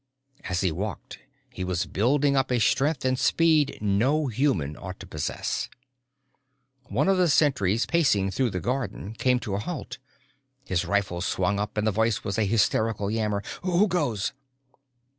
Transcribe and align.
As 0.45 0.61
he 0.61 0.71
walked 0.71 1.19
he 1.53 1.63
was 1.63 1.85
building 1.85 2.35
up 2.35 2.49
a 2.51 2.59
strength 2.59 3.05
and 3.05 3.19
speed 3.19 3.77
no 3.81 4.25
human 4.25 4.75
ought 4.75 4.99
to 5.01 5.05
possess. 5.05 5.69
One 6.87 7.07
of 7.07 7.17
the 7.17 7.27
sentries 7.27 7.85
pacing 7.85 8.31
through 8.31 8.49
the 8.49 8.59
garden 8.59 9.13
came 9.13 9.39
to 9.41 9.53
a 9.53 9.59
halt. 9.59 9.99
His 10.65 10.85
rifle 10.85 11.21
swung 11.21 11.59
up, 11.59 11.77
and 11.77 11.85
the 11.85 11.91
voice 11.91 12.23
was 12.23 12.39
a 12.39 12.45
hysterical 12.47 13.11
yammer: 13.11 13.43
"Who 13.61 13.87
goes?" 13.87 14.33